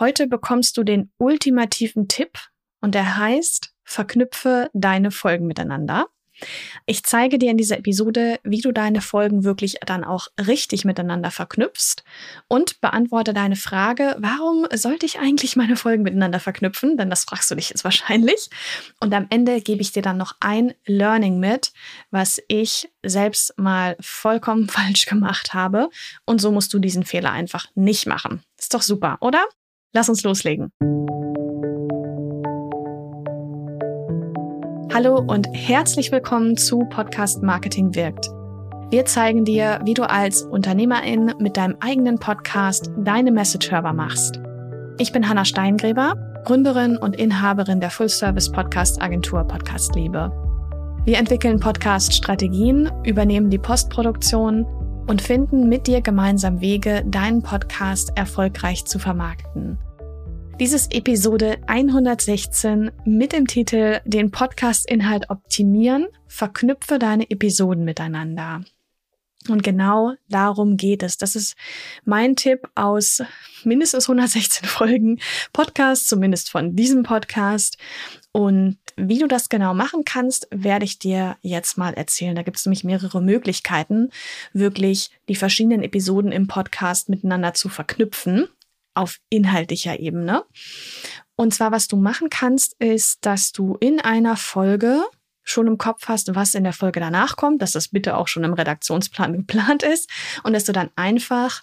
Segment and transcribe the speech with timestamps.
[0.00, 2.38] Heute bekommst du den ultimativen Tipp
[2.80, 6.06] und der heißt, verknüpfe deine Folgen miteinander.
[6.86, 11.30] Ich zeige dir in dieser Episode, wie du deine Folgen wirklich dann auch richtig miteinander
[11.30, 12.02] verknüpfst
[12.48, 16.96] und beantworte deine Frage, warum sollte ich eigentlich meine Folgen miteinander verknüpfen?
[16.96, 18.48] Denn das fragst du dich jetzt wahrscheinlich.
[19.00, 21.74] Und am Ende gebe ich dir dann noch ein Learning mit,
[22.10, 25.90] was ich selbst mal vollkommen falsch gemacht habe.
[26.24, 28.42] Und so musst du diesen Fehler einfach nicht machen.
[28.58, 29.44] Ist doch super, oder?
[29.92, 30.70] Lass uns loslegen.
[34.94, 38.28] Hallo und herzlich willkommen zu Podcast Marketing wirkt.
[38.90, 44.40] Wir zeigen dir, wie du als Unternehmerin mit deinem eigenen Podcast deine Message hörbar machst.
[44.98, 50.30] Ich bin Hanna Steingräber, Gründerin und Inhaberin der Full-Service-Podcast-Agentur Podcast Liebe.
[51.04, 54.66] Wir entwickeln Podcast-Strategien, übernehmen die Postproduktion
[55.10, 59.76] und finden mit dir gemeinsam Wege, deinen Podcast erfolgreich zu vermarkten.
[60.60, 68.60] Dies ist Episode 116 mit dem Titel Den Podcast-Inhalt optimieren, verknüpfe deine Episoden miteinander.
[69.48, 71.16] Und genau darum geht es.
[71.16, 71.56] Das ist
[72.04, 73.20] mein Tipp aus
[73.64, 75.18] mindestens 116 Folgen
[75.52, 77.78] Podcast, zumindest von diesem Podcast.
[78.32, 82.36] Und wie du das genau machen kannst, werde ich dir jetzt mal erzählen.
[82.36, 84.10] Da gibt es nämlich mehrere Möglichkeiten,
[84.52, 88.48] wirklich die verschiedenen Episoden im Podcast miteinander zu verknüpfen
[88.94, 90.44] auf inhaltlicher Ebene.
[91.36, 95.02] Und zwar, was du machen kannst, ist, dass du in einer Folge
[95.42, 98.44] schon im Kopf hast, was in der Folge danach kommt, dass das bitte auch schon
[98.44, 100.08] im Redaktionsplan geplant ist
[100.44, 101.62] und dass du dann einfach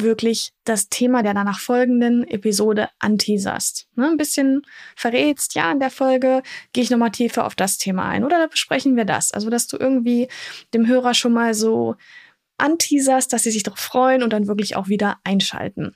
[0.00, 3.88] wirklich das Thema der danach folgenden Episode anteaserst.
[3.94, 4.62] Ne, ein bisschen
[4.96, 8.46] verrätst, ja, in der Folge gehe ich nochmal tiefer auf das Thema ein oder da
[8.46, 9.32] besprechen wir das.
[9.32, 10.28] Also, dass du irgendwie
[10.74, 11.96] dem Hörer schon mal so
[12.58, 15.94] anteaserst, dass sie sich darauf freuen und dann wirklich auch wieder einschalten.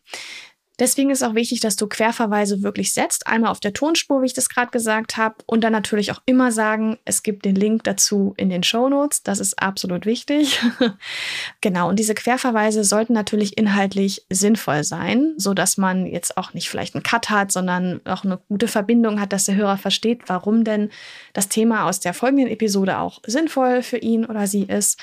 [0.80, 3.26] Deswegen ist auch wichtig, dass du Querverweise wirklich setzt.
[3.26, 6.52] Einmal auf der Tonspur, wie ich das gerade gesagt habe, und dann natürlich auch immer
[6.52, 9.22] sagen, es gibt den Link dazu in den Show Notes.
[9.22, 10.58] Das ist absolut wichtig.
[11.60, 11.90] genau.
[11.90, 16.94] Und diese Querverweise sollten natürlich inhaltlich sinnvoll sein, so dass man jetzt auch nicht vielleicht
[16.94, 20.88] einen Cut hat, sondern auch eine gute Verbindung hat, dass der Hörer versteht, warum denn
[21.34, 24.98] das Thema aus der folgenden Episode auch sinnvoll für ihn oder sie ist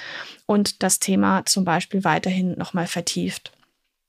[0.48, 3.52] und das Thema zum Beispiel weiterhin nochmal vertieft.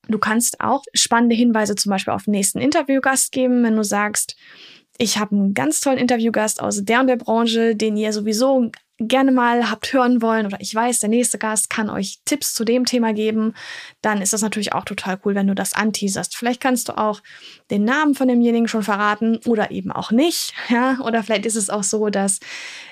[0.09, 4.37] Du kannst auch spannende Hinweise zum Beispiel auf den nächsten Interviewgast geben, wenn du sagst,
[4.97, 9.31] ich habe einen ganz tollen Interviewgast aus der und der Branche, den ihr sowieso gerne
[9.31, 12.85] mal habt hören wollen oder ich weiß, der nächste Gast kann euch Tipps zu dem
[12.85, 13.55] Thema geben,
[14.03, 16.37] dann ist das natürlich auch total cool, wenn du das anteaserst.
[16.37, 17.23] Vielleicht kannst du auch
[17.71, 21.71] den Namen von demjenigen schon verraten oder eben auch nicht, ja, oder vielleicht ist es
[21.71, 22.41] auch so, dass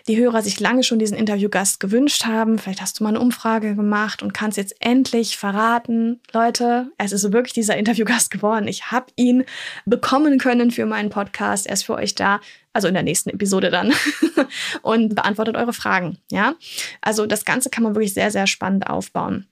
[0.06, 2.58] die Hörer sich lange schon diesen Interviewgast gewünscht haben.
[2.58, 7.32] Vielleicht hast du mal eine Umfrage gemacht und kannst jetzt endlich verraten, Leute, es ist
[7.32, 8.68] wirklich dieser Interviewgast geworden.
[8.68, 9.44] Ich habe ihn
[9.84, 11.66] bekommen können für meinen Podcast.
[11.66, 12.40] Er ist für euch da
[12.76, 13.92] also in der nächsten Episode dann,
[14.82, 16.18] und beantwortet eure Fragen.
[16.30, 16.54] Ja,
[17.00, 19.48] also das Ganze kann man wirklich sehr, sehr spannend aufbauen.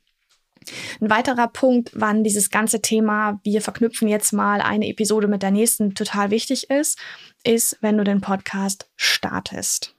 [1.00, 5.50] Ein weiterer Punkt, wann dieses ganze Thema, wir verknüpfen jetzt mal eine Episode mit der
[5.50, 6.98] nächsten, total wichtig ist,
[7.44, 9.94] ist, wenn du den Podcast startest.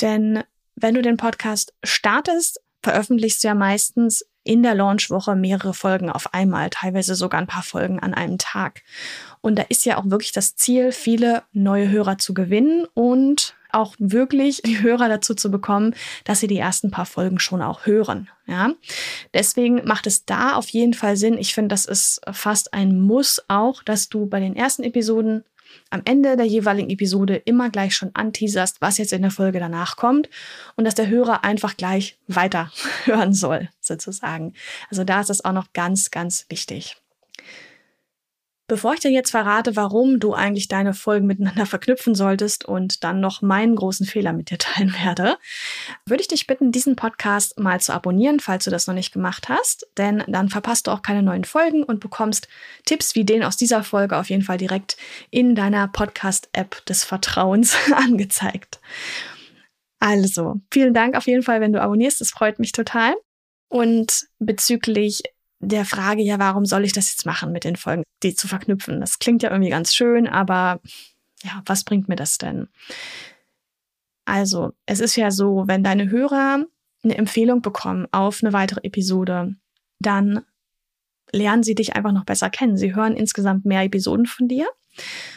[0.00, 0.42] Denn
[0.76, 6.34] wenn du den Podcast startest, veröffentlichst du ja meistens in der Launchwoche mehrere Folgen auf
[6.34, 8.82] einmal, teilweise sogar ein paar Folgen an einem Tag.
[9.40, 13.94] Und da ist ja auch wirklich das Ziel, viele neue Hörer zu gewinnen und auch
[14.00, 15.94] wirklich die Hörer dazu zu bekommen,
[16.24, 18.28] dass sie die ersten paar Folgen schon auch hören.
[18.48, 18.72] Ja,
[19.32, 21.38] deswegen macht es da auf jeden Fall Sinn.
[21.38, 25.44] Ich finde, das ist fast ein Muss auch, dass du bei den ersten Episoden
[25.90, 29.96] am Ende der jeweiligen Episode immer gleich schon anteaserst, was jetzt in der Folge danach
[29.96, 30.28] kommt
[30.76, 32.70] und dass der Hörer einfach gleich weiter
[33.04, 34.54] hören soll, sozusagen.
[34.90, 36.96] Also da ist es auch noch ganz, ganz wichtig.
[38.70, 43.18] Bevor ich dir jetzt verrate, warum du eigentlich deine Folgen miteinander verknüpfen solltest und dann
[43.18, 45.38] noch meinen großen Fehler mit dir teilen werde,
[46.06, 49.48] würde ich dich bitten, diesen Podcast mal zu abonnieren, falls du das noch nicht gemacht
[49.48, 52.46] hast, denn dann verpasst du auch keine neuen Folgen und bekommst
[52.84, 54.96] Tipps wie den aus dieser Folge auf jeden Fall direkt
[55.30, 58.78] in deiner Podcast-App des Vertrauens angezeigt.
[59.98, 63.16] Also, vielen Dank auf jeden Fall, wenn du abonnierst, es freut mich total.
[63.68, 65.24] Und bezüglich
[65.60, 69.00] der Frage, ja, warum soll ich das jetzt machen mit den Folgen, die zu verknüpfen?
[69.00, 70.80] Das klingt ja irgendwie ganz schön, aber
[71.42, 72.68] ja, was bringt mir das denn?
[74.24, 76.64] Also, es ist ja so, wenn deine Hörer
[77.02, 79.56] eine Empfehlung bekommen auf eine weitere Episode,
[80.00, 80.44] dann
[81.32, 82.76] lernen sie dich einfach noch besser kennen.
[82.76, 84.66] Sie hören insgesamt mehr Episoden von dir.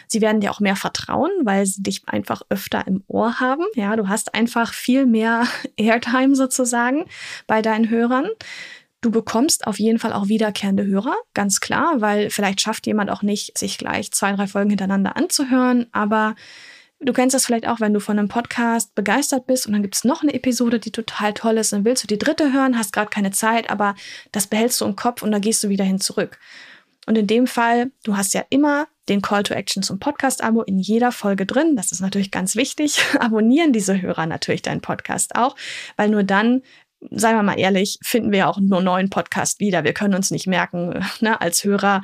[0.08, 3.64] Sie werden dir auch mehr vertrauen, weil sie dich einfach öfter im Ohr haben.
[3.75, 5.48] Ja, du hast einfach viel mehr
[5.78, 7.06] Airtime sozusagen
[7.48, 8.28] bei deinen Hörern.
[9.04, 13.22] Du bekommst auf jeden Fall auch wiederkehrende Hörer, ganz klar, weil vielleicht schafft jemand auch
[13.22, 15.88] nicht, sich gleich zwei, drei Folgen hintereinander anzuhören.
[15.92, 16.36] Aber
[17.02, 19.96] du kennst das vielleicht auch, wenn du von einem Podcast begeistert bist und dann gibt
[19.96, 22.94] es noch eine Episode, die total toll ist, dann willst du die dritte hören, hast
[22.94, 23.96] gerade keine Zeit, aber
[24.32, 26.40] das behältst du im Kopf und da gehst du wieder hin zurück.
[27.06, 30.80] Und in dem Fall, du hast ja immer den Call to Action zum Podcast-Abo in
[30.80, 31.76] jeder Folge drin.
[31.76, 33.04] Das ist natürlich ganz wichtig.
[33.20, 35.58] Abonnieren diese Hörer natürlich deinen Podcast auch,
[35.98, 36.62] weil nur dann
[37.12, 39.84] seien wir mal ehrlich, finden wir ja auch nur neuen Podcast wieder.
[39.84, 42.02] Wir können uns nicht merken, ne, als Hörer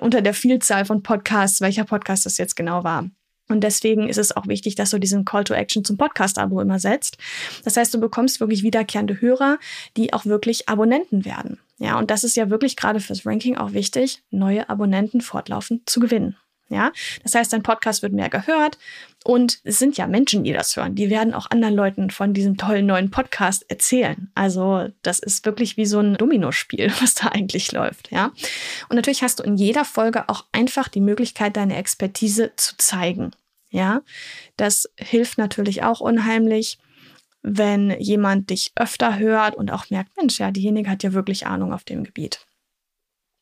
[0.00, 3.08] unter der Vielzahl von Podcasts, welcher Podcast das jetzt genau war.
[3.48, 6.78] Und deswegen ist es auch wichtig, dass du diesen Call to Action zum Podcast-Abo immer
[6.78, 7.16] setzt.
[7.64, 9.58] Das heißt, du bekommst wirklich wiederkehrende Hörer,
[9.96, 11.58] die auch wirklich Abonnenten werden.
[11.78, 16.00] Ja, und das ist ja wirklich gerade fürs Ranking auch wichtig, neue Abonnenten fortlaufend zu
[16.00, 16.36] gewinnen.
[16.70, 16.92] Ja,
[17.22, 18.76] das heißt, dein Podcast wird mehr gehört
[19.24, 20.94] und es sind ja Menschen, die das hören.
[20.94, 24.30] Die werden auch anderen Leuten von diesem tollen neuen Podcast erzählen.
[24.34, 28.10] Also, das ist wirklich wie so ein Dominospiel, was da eigentlich läuft.
[28.10, 28.32] Ja,
[28.88, 33.30] und natürlich hast du in jeder Folge auch einfach die Möglichkeit, deine Expertise zu zeigen.
[33.70, 34.02] Ja,
[34.56, 36.78] das hilft natürlich auch unheimlich,
[37.42, 41.72] wenn jemand dich öfter hört und auch merkt, Mensch, ja, diejenige hat ja wirklich Ahnung
[41.72, 42.46] auf dem Gebiet.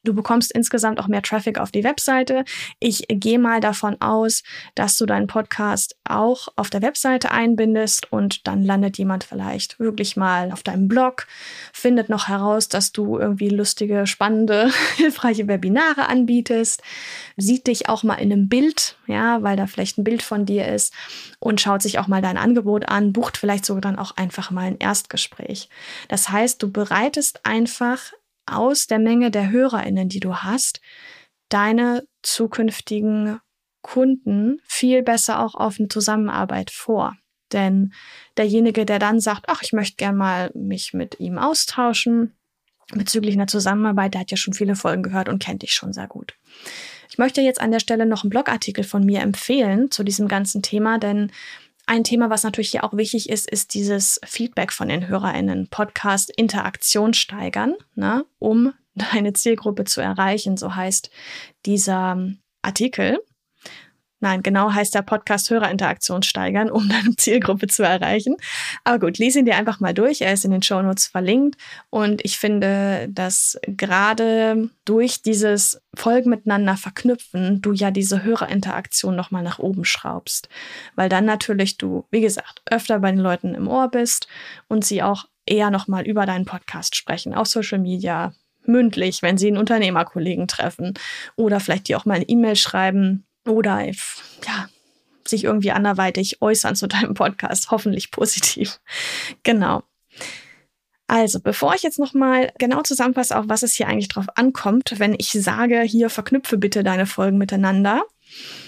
[0.07, 2.45] Du bekommst insgesamt auch mehr Traffic auf die Webseite.
[2.79, 4.45] Ich gehe mal davon aus,
[4.77, 10.17] dass du deinen Podcast auch auf der Webseite einbindest und dann landet jemand vielleicht wirklich
[10.17, 11.27] mal auf deinem Blog,
[11.73, 16.83] findet noch heraus, dass du irgendwie lustige, spannende, hilfreiche Webinare anbietest,
[17.37, 20.69] sieht dich auch mal in einem Bild, ja, weil da vielleicht ein Bild von dir
[20.69, 20.95] ist
[21.41, 24.67] und schaut sich auch mal dein Angebot an, bucht vielleicht sogar dann auch einfach mal
[24.67, 25.69] ein Erstgespräch.
[26.07, 28.13] Das heißt, du bereitest einfach
[28.47, 30.81] aus der Menge der HörerInnen, die du hast,
[31.49, 33.41] deine zukünftigen
[33.83, 37.17] Kunden viel besser auch auf eine Zusammenarbeit vor.
[37.53, 37.93] Denn
[38.37, 42.37] derjenige, der dann sagt, ach, ich möchte gern mal mich mit ihm austauschen
[42.93, 46.07] bezüglich einer Zusammenarbeit, der hat ja schon viele Folgen gehört und kennt dich schon sehr
[46.07, 46.35] gut.
[47.11, 50.63] Ich möchte jetzt an der Stelle noch einen Blogartikel von mir empfehlen zu diesem ganzen
[50.63, 51.33] Thema, denn
[51.87, 56.31] ein Thema, was natürlich hier auch wichtig ist, ist dieses Feedback von den HörerInnen, Podcast
[56.31, 60.57] Interaktion steigern, ne, um deine Zielgruppe zu erreichen.
[60.57, 61.11] So heißt
[61.65, 62.21] dieser
[62.63, 63.19] Artikel.
[64.21, 68.37] Nein, genau heißt der Podcast Hörerinteraktion steigern, um deine Zielgruppe zu erreichen.
[68.83, 70.23] Aber gut, lese ihn dir einfach mal durch.
[70.23, 71.61] Er ist in den Show Notes verlinkt.
[71.91, 79.43] Und ich finde, dass gerade durch dieses Folgen miteinander verknüpfen, du ja diese Hörerinteraktion nochmal
[79.43, 80.49] nach oben schraubst.
[80.95, 84.29] Weil dann natürlich du, wie gesagt, öfter bei den Leuten im Ohr bist
[84.67, 88.33] und sie auch eher nochmal über deinen Podcast sprechen, auf Social Media,
[88.65, 90.95] mündlich, wenn sie einen Unternehmerkollegen treffen
[91.37, 94.69] oder vielleicht dir auch mal eine E-Mail schreiben oder ja,
[95.29, 98.81] sich irgendwie anderweitig äußern zu deinem Podcast, hoffentlich positiv.
[99.43, 99.83] Genau.
[101.09, 105.15] Also, bevor ich jetzt nochmal genau zusammenfasse, auf was es hier eigentlich drauf ankommt, wenn
[105.17, 108.03] ich sage, hier verknüpfe bitte deine Folgen miteinander,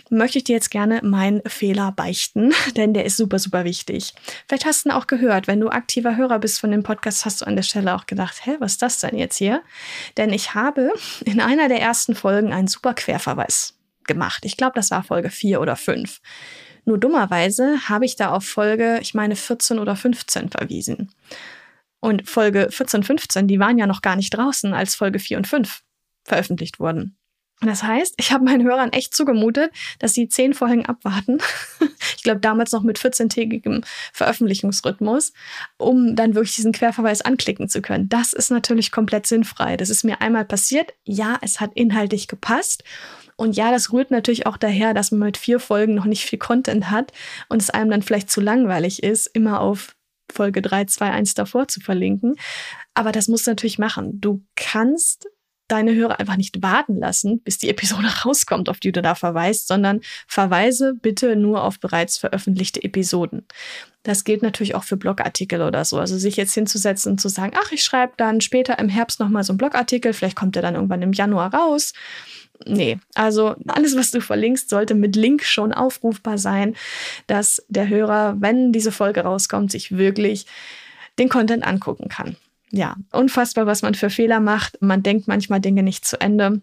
[0.09, 4.15] möchte ich dir jetzt gerne meinen Fehler beichten, denn der ist super, super wichtig.
[4.47, 5.49] Vielleicht hast du ihn auch gehört.
[5.49, 8.47] Wenn du aktiver Hörer bist von dem Podcast, hast du an der Stelle auch gedacht,
[8.47, 9.63] hä, was ist das denn jetzt hier?
[10.17, 10.93] Denn ich habe
[11.25, 13.78] in einer der ersten Folgen einen super Querverweis
[14.09, 14.45] gemacht.
[14.45, 16.21] Ich glaube, das war Folge 4 oder 5.
[16.85, 21.13] Nur dummerweise habe ich da auf Folge, ich meine 14 oder 15 verwiesen.
[22.01, 25.47] Und Folge 14, 15, die waren ja noch gar nicht draußen, als Folge 4 und
[25.47, 25.83] 5
[26.25, 27.18] veröffentlicht wurden.
[27.61, 31.39] Das heißt, ich habe meinen Hörern echt zugemutet, dass sie zehn Folgen abwarten.
[32.17, 35.33] ich glaube, damals noch mit 14-tägigem Veröffentlichungsrhythmus,
[35.77, 38.09] um dann wirklich diesen Querverweis anklicken zu können.
[38.09, 39.77] Das ist natürlich komplett sinnfrei.
[39.77, 40.95] Das ist mir einmal passiert.
[41.05, 42.85] Ja, es hat inhaltlich gepasst.
[43.37, 46.39] Und ja, das rührt natürlich auch daher, dass man mit vier Folgen noch nicht viel
[46.39, 47.13] Content hat
[47.49, 49.97] und es einem dann vielleicht zu langweilig ist, immer auf
[50.31, 52.37] Folge 3, 2, 1 davor zu verlinken.
[52.95, 54.21] Aber das musst du natürlich machen.
[54.21, 55.29] Du kannst
[55.69, 59.69] deine Hörer einfach nicht warten lassen, bis die Episode rauskommt, auf die du da verweist,
[59.69, 63.47] sondern verweise bitte nur auf bereits veröffentlichte Episoden.
[64.03, 65.99] Das gilt natürlich auch für Blogartikel oder so.
[65.99, 69.45] Also sich jetzt hinzusetzen und zu sagen, ach, ich schreibe dann später im Herbst nochmal
[69.45, 71.93] so einen Blogartikel, vielleicht kommt der dann irgendwann im Januar raus
[72.67, 76.77] nee, also alles, was du verlinkst, sollte mit Link schon aufrufbar sein,
[77.27, 80.47] dass der Hörer, wenn diese Folge rauskommt, sich wirklich
[81.19, 82.37] den Content angucken kann.
[82.71, 84.81] Ja, unfassbar, was man für Fehler macht.
[84.83, 86.61] Man denkt manchmal Dinge nicht zu Ende,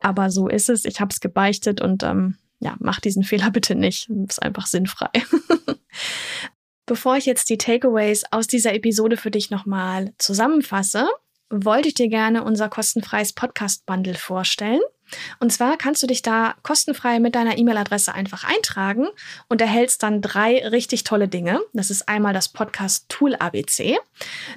[0.00, 0.84] aber so ist es.
[0.84, 4.08] Ich habe es gebeichtet und ähm, ja, mach diesen Fehler bitte nicht.
[4.28, 5.10] Ist einfach sinnfrei.
[6.86, 11.08] Bevor ich jetzt die Takeaways aus dieser Episode für dich nochmal zusammenfasse,
[11.48, 14.80] wollte ich dir gerne unser kostenfreies Podcast-Bundle vorstellen.
[15.40, 19.08] Und zwar kannst du dich da kostenfrei mit deiner E-Mail-Adresse einfach eintragen
[19.48, 21.60] und erhältst dann drei richtig tolle Dinge.
[21.72, 23.98] Das ist einmal das Podcast Tool ABC.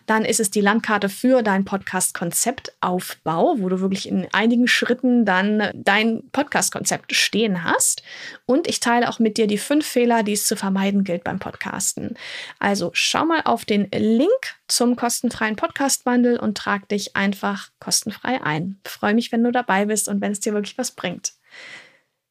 [0.06, 5.72] Dann ist es die Landkarte für dein Podcast-Konzeptaufbau, wo du wirklich in einigen Schritten dann
[5.74, 8.04] dein Podcast-Konzept stehen hast.
[8.46, 11.40] Und ich teile auch mit dir die fünf Fehler, die es zu vermeiden gilt beim
[11.40, 12.16] Podcasten.
[12.60, 14.30] Also schau mal auf den Link
[14.67, 18.79] zum kostenfreien Podcast-Bundle und trag dich einfach kostenfrei ein.
[18.86, 21.34] Freue mich, wenn du dabei bist und wenn es dir wirklich was bringt.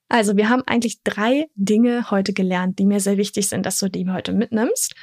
[0.08, 3.88] Also, wir haben eigentlich drei Dinge heute gelernt, die mir sehr wichtig sind, dass du
[3.88, 4.94] die heute mitnimmst.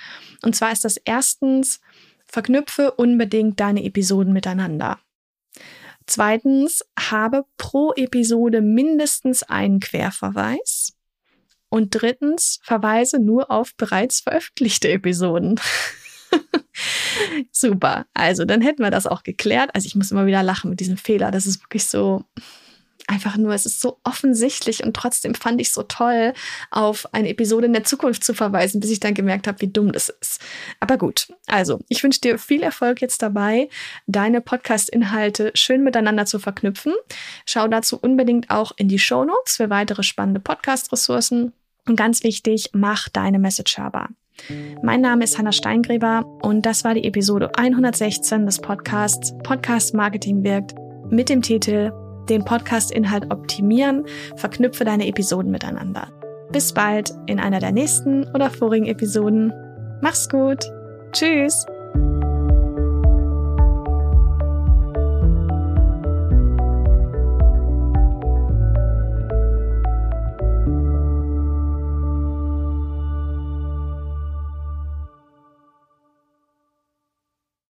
[0.44, 1.82] Und zwar ist das erstens,
[2.28, 5.00] verknüpfe unbedingt deine Episoden miteinander.
[6.06, 10.94] Zweitens, habe pro Episode mindestens einen Querverweis.
[11.70, 15.60] Und drittens, verweise nur auf bereits veröffentlichte Episoden.
[17.52, 18.06] Super.
[18.14, 19.72] Also, dann hätten wir das auch geklärt.
[19.74, 21.32] Also, ich muss immer wieder lachen mit diesem Fehler.
[21.32, 22.26] Das ist wirklich so
[23.08, 26.34] einfach nur, es ist so offensichtlich und trotzdem fand ich es so toll,
[26.70, 29.92] auf eine Episode in der Zukunft zu verweisen, bis ich dann gemerkt habe, wie dumm
[29.92, 30.42] das ist.
[30.80, 33.70] Aber gut, also ich wünsche dir viel Erfolg jetzt dabei,
[34.08, 36.94] deine Podcast-Inhalte schön miteinander zu verknüpfen.
[37.46, 41.54] Schau dazu unbedingt auch in die Show Notes für weitere spannende Podcast-Ressourcen.
[41.88, 44.10] Und ganz wichtig, mach deine Message hörbar.
[44.82, 50.44] Mein Name ist Hanna Steingräber und das war die Episode 116 des Podcasts Podcast Marketing
[50.44, 50.74] wirkt
[51.10, 51.92] mit dem Titel
[52.30, 56.08] Den Podcast-Inhalt optimieren, verknüpfe deine Episoden miteinander.
[56.52, 59.54] Bis bald in einer der nächsten oder vorigen Episoden.
[60.02, 60.60] Mach's gut.
[61.12, 61.66] Tschüss.